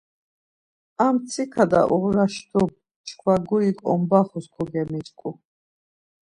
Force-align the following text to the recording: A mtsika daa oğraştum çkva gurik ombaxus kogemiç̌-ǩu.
A 1.03 1.05
mtsika 1.15 1.63
daa 1.71 1.87
oğraştum 1.97 2.67
çkva 3.05 3.35
gurik 3.47 3.79
ombaxus 3.91 4.45
kogemiç̌-ǩu. 4.55 5.31